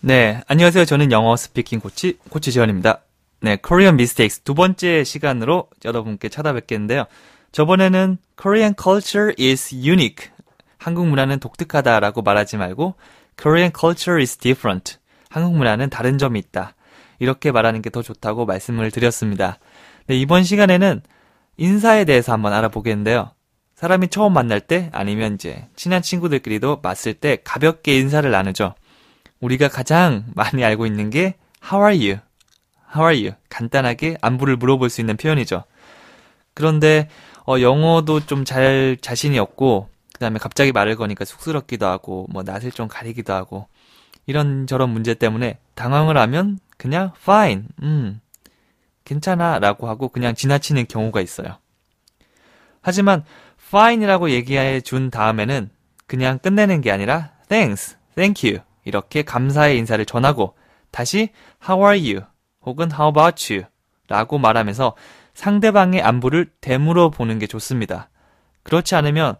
[0.00, 0.86] 네, 안녕하세요.
[0.86, 3.02] 저는 영어 스피킹 코치, 코치 지원입니다.
[3.42, 7.04] 네, Korean Mistakes 두 번째 시간으로 여러분께 찾아뵙겠는데요.
[7.52, 10.30] 저번에는 Korean culture is unique.
[10.78, 12.94] 한국 문화는 독특하다라고 말하지 말고
[13.40, 14.96] Korean culture is different.
[15.28, 16.74] 한국 문화는 다른 점이 있다.
[17.18, 19.58] 이렇게 말하는 게 더 좋다고 말씀을 드렸습니다.
[20.06, 21.02] 네, 이번 시간에는
[21.58, 23.32] 인사에 대해서 한번 알아보겠는데요.
[23.74, 28.74] 사람이 처음 만날 때 아니면 이제 친한 친구들끼리도 맞을 때 가볍게 인사를 나누죠.
[29.40, 32.20] 우리가 가장 많이 알고 있는 게 How are you?
[32.94, 33.36] How are you?
[33.48, 35.64] 간단하게 안부를 물어볼 수 있는 표현이죠.
[36.54, 37.08] 그런데
[37.46, 42.88] 어, 영어도 좀 잘 자신이 없고 그다음에 갑자기 말을 거니까 쑥스럽기도 하고 뭐 낯을 좀
[42.88, 43.66] 가리기도 하고
[44.26, 48.20] 이런 저런 문제 때문에 당황을 하면 그냥 fine, 음,
[49.04, 51.58] 괜찮아라고 하고 그냥 지나치는 경우가 있어요.
[52.82, 53.24] 하지만
[53.68, 55.70] fine이라고 얘기해 준 다음에는
[56.06, 60.54] 그냥 끝내는 게 아니라 thanks, thank you 이렇게 감사의 인사를 전하고
[60.90, 61.30] 다시
[61.68, 62.26] how are you
[62.64, 63.66] 혹은 how about you
[64.08, 64.94] 라고 말하면서
[65.34, 68.10] 상대방의 안부를 되물어 보는 게 좋습니다.
[68.62, 69.36] 그렇지 않으면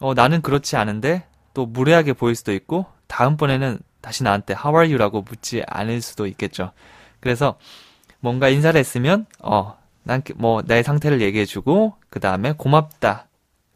[0.00, 5.22] 어, 나는 그렇지 않은데 또 무례하게 보일 수도 있고 다음번에는 다시 나한테 how are you라고
[5.22, 6.72] 묻지 않을 수도 있겠죠.
[7.20, 7.56] 그래서
[8.20, 13.26] 뭔가 인사를 했으면 어, 난뭐 나의 상태를 얘기해 주고 그 다음에 고맙다.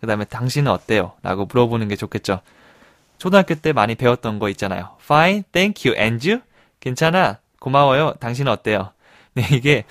[0.00, 1.12] 그 다음에 당신은 어때요?
[1.22, 2.41] 라고 물어보는 게 좋겠죠.
[3.19, 4.97] 초등학교 때 많이 배웠던 거 있잖아요.
[5.02, 6.41] Fine, thank you, and you?
[6.80, 8.92] 괜찮아, 고마워요, 당신은 어때요?
[9.34, 9.84] 네, 이게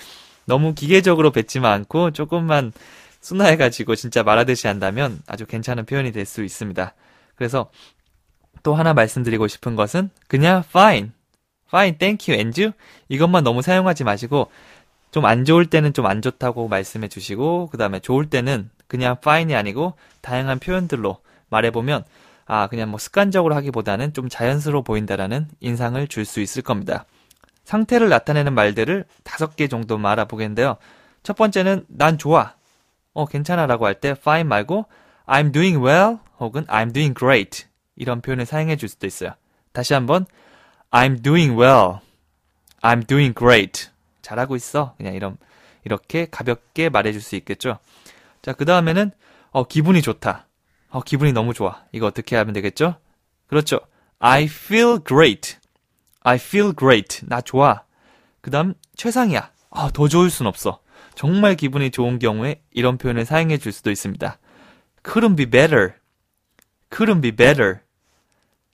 [0.45, 2.72] 너무 기계적으로 뱉지만 않고 조금만
[3.22, 6.94] 순화해가지고 진짜 말하듯이 한다면 아주 괜찮은 표현이 될 수 있습니다.
[7.36, 7.69] 그래서
[8.64, 11.12] 또 하나 말씀드리고 싶은 것은 그냥 fine,
[11.67, 12.73] fine, thank you, and you?
[13.09, 14.50] 이것만 너무 사용하지 마시고
[15.12, 19.56] 좀 안 좋을 때는 좀 안 좋다고 말씀해 주시고 그 다음에 좋을 때는 그냥 fine이
[19.56, 21.17] 아니고 다양한 표현들로
[21.50, 22.03] 말해보면
[22.48, 27.06] 아, 그냥 뭐 습관적으로 하기보다는 좀 자연스러워 보인다라는 인상을 줄 수 있을 겁니다.
[27.66, 30.78] 상태를 나타내는 말들을 다섯 개 정도 말아보겠는데요.
[31.24, 32.53] 첫 번째는 난 좋아.
[33.13, 34.86] 어, 괜찮아 라고 할 때 fine 말고
[35.25, 37.66] I'm doing well 혹은 I'm doing great
[37.97, 39.31] 이런 표현을 사용해 줄 수도 있어요.
[39.74, 40.25] 다시 한번
[40.91, 42.00] I'm doing well.
[42.81, 43.90] I'm doing great.
[44.22, 44.94] 잘하고 있어.
[44.97, 45.38] 그냥 이런
[45.84, 47.80] 이렇게 가볍게 말해 줄 수 있겠죠.
[48.41, 49.12] 자, 그 다음에는
[49.52, 50.47] 어, 기분이 좋다.
[50.90, 51.84] 어, 기분이 너무 좋아.
[51.92, 52.96] 이거 어떻게 하면 되겠죠?
[53.48, 53.80] 그렇죠.
[54.20, 55.58] I feel great.
[56.22, 57.25] I feel great.
[57.25, 57.84] 나 좋아.
[58.42, 59.52] 그 다음, 최상이야.
[59.70, 60.80] 아, 더 좋을 순 없어.
[61.16, 64.38] 정말 기분이 좋은 경우에 이런 표현을 사용해 줄 수도 있습니다.
[65.03, 65.94] couldn't be better.
[66.90, 67.80] couldn't be better.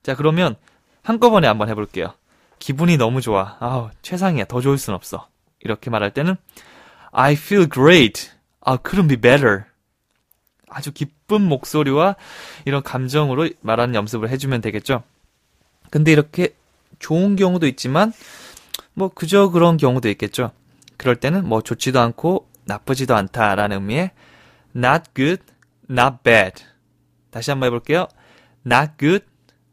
[0.01, 0.55] 자, 그러면
[1.03, 2.13] 한꺼번에 한번 해볼게요.
[2.59, 3.57] 기분이 너무 좋아.
[3.59, 4.45] 아 최상이야.
[4.45, 5.27] 더 좋을 순 없어.
[5.59, 6.35] 이렇게 말할 때는
[7.11, 8.31] I feel great.
[8.61, 9.63] 아, couldn't be better.
[10.73, 12.15] 아주 기쁜 목소리와
[12.65, 15.03] 이런 감정으로 말하는 연습을 해주면 되겠죠.
[15.89, 16.55] 근데 이렇게
[16.99, 18.13] 좋은 경우도 있지만
[18.93, 20.51] 뭐 그저 그런 경우도 있겠죠.
[20.97, 24.11] 그럴 때는 뭐 좋지도 않고 나쁘지도 않다라는 의미의
[24.75, 25.43] not good,
[25.89, 26.63] not bad.
[27.29, 28.07] 다시 한번 해볼게요.
[28.65, 29.25] not good,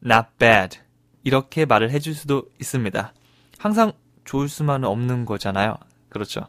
[0.05, 0.78] not bad.
[1.22, 3.12] 이렇게 말을 해줄 수도 있습니다.
[3.59, 3.93] 항상
[4.25, 5.77] 좋을 수만은 없는 거잖아요.
[6.09, 6.47] 그렇죠.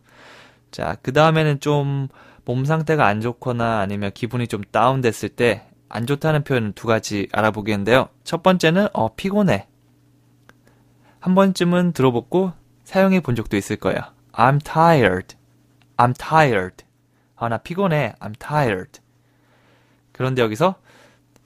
[0.71, 2.07] 자, 그 다음에는 좀
[2.45, 8.07] 몸 상태가 안 좋거나 아니면 기분이 좀 다운됐을 때 안 좋다는 표현은 두 가지 알아보겠는데요.
[8.23, 9.67] 첫 번째는 어 피곤해.
[11.19, 12.53] 한 번쯤은 들어보고
[12.85, 13.99] 사용해 본 적도 있을 거예요.
[14.31, 15.35] I'm tired.
[15.97, 16.85] I'm tired.
[17.35, 18.13] 아, 나 피곤해.
[18.21, 19.01] I'm tired.
[20.13, 20.75] 그런데 여기서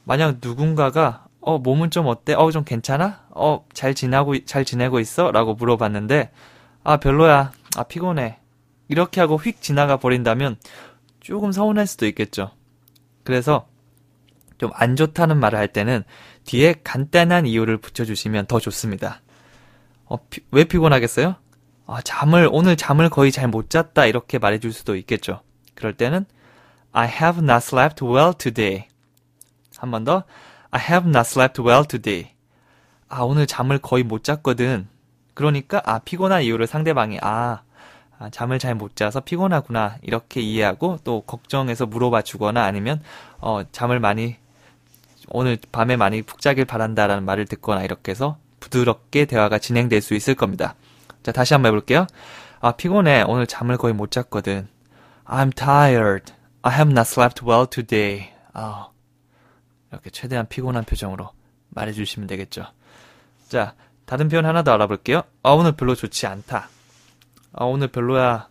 [0.03, 2.35] 만약 누군가가 어 몸은 좀 어때?
[2.35, 3.25] 어 좀 괜찮아?
[3.31, 5.31] 어 잘 지나고 잘 지내고 있어?
[5.31, 6.31] 라고 물어봤는데
[6.83, 7.51] 아 별로야.
[7.77, 8.37] 아 피곤해.
[8.87, 10.57] 이렇게 하고 휙 지나가 버린다면
[11.19, 12.51] 조금 서운할 수도 있겠죠.
[13.23, 13.67] 그래서
[14.57, 16.03] 좀 안 좋다는 말을 할 때는
[16.45, 19.21] 뒤에 간단한 이유를 붙여주시면 더 좋습니다.
[20.05, 21.35] 어, 피, 왜 피곤하겠어요?
[21.87, 25.41] 아, 잠을, 오늘 잠을 거의 잘 못 잤다, 이렇게 말해줄 수도 있겠죠.
[25.73, 26.25] 그럴 때는,
[26.93, 28.87] I have not slept well today.
[29.77, 30.23] 한 번 더,
[30.71, 32.31] I have not slept well today.
[33.09, 34.87] 아, 오늘 잠을 거의 못 잤거든.
[35.33, 37.63] 그러니까, 아, 피곤한 이유를 상대방이, 아,
[38.17, 43.01] 아, 잠을 잘 못 자서 피곤하구나 이렇게 이해하고 또 걱정해서 물어봐 주거나 아니면
[43.39, 44.35] 어, 잠을 많이
[45.29, 50.35] 오늘 밤에 많이 푹 자길 바란다라는 말을 듣거나 이렇게 해서 부드럽게 대화가 진행될 수 있을
[50.35, 50.75] 겁니다.
[51.23, 52.07] 자, 다시 한번 해볼게요.
[52.61, 53.23] 아, 피곤해.
[53.27, 54.67] 오늘 잠을 거의 못 잤거든.
[55.25, 56.33] I'm tired.
[56.61, 58.31] I have not slept well today.
[58.53, 58.89] 아,
[59.91, 61.29] 이렇게 최대한 피곤한 표정으로
[61.69, 62.65] 말해주시면 되겠죠.
[63.47, 63.73] 자,
[64.05, 65.23] 다른 표현 하나 더 알아볼게요.
[65.43, 66.69] 아, 오늘 별로 좋지 않다.
[67.57, 68.49] 아, 오늘 별로야.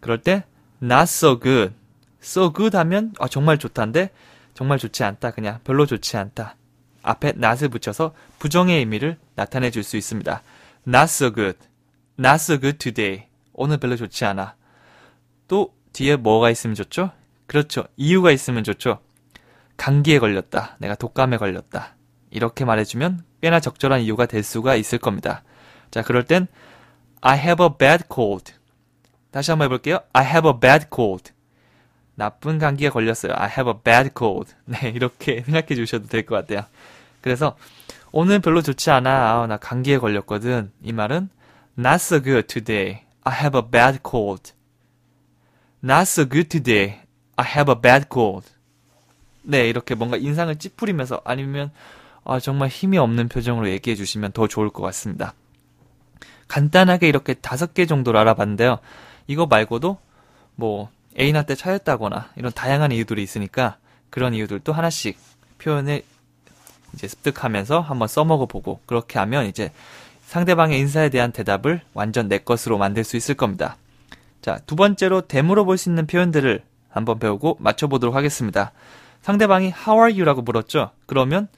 [0.00, 0.44] 그럴 때
[0.82, 1.74] not so good.
[2.22, 4.10] so good 하면 아, 정말 좋다인데
[4.54, 5.30] 정말 좋지 않다.
[5.30, 6.56] 그냥 별로 좋지 않다.
[7.02, 10.42] 앞에 not을 붙여서 부정의 의미를 나타내 줄 수 있습니다.
[10.86, 11.58] not so good.
[12.18, 13.26] not so good today.
[13.52, 14.54] 오늘 별로 좋지 않아.
[15.48, 17.10] 또 뒤에 뭐가 있으면 좋죠?
[17.46, 17.84] 그렇죠.
[17.96, 19.00] 이유가 있으면 좋죠.
[19.76, 20.76] 감기에 걸렸다.
[20.78, 21.96] 내가 독감에 걸렸다.
[22.30, 25.42] 이렇게 말해주면 꽤나 적절한 이유가 될 수가 있을 겁니다.
[25.90, 26.46] 자, 그럴 땐
[27.22, 28.52] I have a bad cold.
[29.30, 30.00] 다시 한번 해볼게요.
[30.12, 31.32] I have a bad cold.
[32.14, 33.32] 나쁜 감기에 걸렸어요.
[33.36, 34.52] I have a bad cold.
[34.66, 36.66] 네, 이렇게 생각해 주셔도 될 것 같아요.
[37.20, 37.56] 그래서
[38.10, 39.42] 오늘 별로 좋지 않아.
[39.42, 40.70] 아, 나 감기에 걸렸거든.
[40.82, 41.30] 이 말은
[41.78, 43.02] not so good today.
[43.24, 44.52] I have a bad cold.
[45.82, 47.00] not so good today.
[47.36, 48.46] I have a bad cold.
[49.42, 51.70] 네, 이렇게 뭔가 인상을 찌푸리면서 아니면
[52.24, 55.34] 아, 정말 힘이 없는 표정으로 얘기해 주시면 더 좋을 것 같습니다.
[56.52, 58.78] 간단하게 이렇게 다섯 개 정도로 알아봤는데요.
[59.26, 59.96] 이거 말고도
[60.54, 63.78] 뭐 애인한테 차였다거나 이런 다양한 이유들이 있으니까
[64.10, 65.18] 그런 이유들도 하나씩
[65.56, 66.02] 표현을
[66.92, 69.72] 이제 습득하면서 한번 써먹어 보고 그렇게 하면 이제
[70.26, 73.78] 상대방의 인사에 대한 대답을 완전 내 것으로 만들 수 있을 겁니다.
[74.42, 78.72] 자, 두 번째로 되물어 볼 수 있는 표현들을 한번 배우고 맞춰보도록 하겠습니다.
[79.22, 80.24] 상대방이 How are you?
[80.24, 80.90] 라고 물었죠?
[81.06, 81.48] 그러면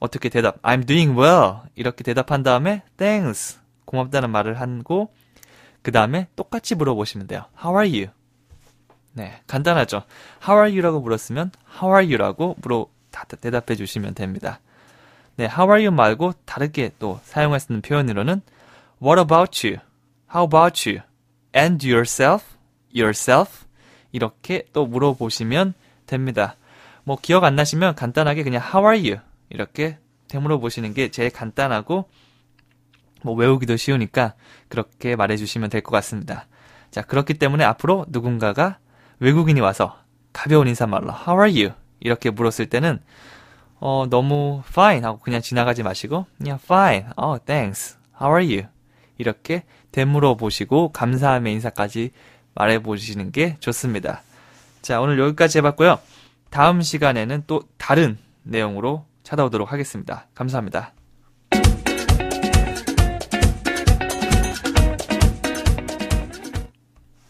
[0.00, 0.62] 어떻게 대답?
[0.62, 1.56] I'm doing well.
[1.74, 3.58] 이렇게 대답한 다음에 Thanks.
[3.88, 5.10] 고맙다는 말을 하고
[5.82, 7.44] 그 다음에 똑같이 물어보시면 돼요.
[7.62, 8.12] How are you?
[9.14, 10.02] 네, 간단하죠.
[10.46, 12.86] How are you라고 물었으면 How are you라고 물어
[13.40, 14.60] 대답해 주시면 됩니다.
[15.36, 18.42] 네, How are you 말고 다르게 또 사용할 수 있는 표현으로는
[19.02, 19.80] What about you?
[20.32, 21.02] How about you?
[21.56, 22.44] And yourself?
[22.94, 23.64] Yourself?
[24.12, 25.72] 이렇게 또 물어보시면
[26.06, 26.56] 됩니다.
[27.04, 29.22] 뭐 기억 안 나시면 간단하게 그냥 How are you?
[29.48, 29.96] 이렇게
[30.28, 32.08] 되물어 보시는 게 제일 간단하고
[33.22, 34.34] 뭐 외우기도 쉬우니까
[34.68, 36.46] 그렇게 말해주시면 될 것 같습니다.
[36.90, 38.78] 자 그렇기 때문에 앞으로 누군가가
[39.20, 39.96] 외국인이 와서
[40.32, 41.74] 가벼운 인사말로 How are you?
[42.00, 43.00] 이렇게 물었을 때는
[43.80, 48.68] 어, 너무 fine 하고 그냥 지나가지 마시고 그냥 fine, oh thanks, how are you?
[49.18, 52.10] 이렇게 되물어 보시고 감사함의 인사까지
[52.54, 54.22] 말해 보시는 게 좋습니다.
[54.82, 55.98] 자 오늘 여기까지 해봤고요.
[56.50, 60.26] 다음 시간에는 또 다른 내용으로 찾아오도록 하겠습니다.
[60.34, 60.97] 감사합니다.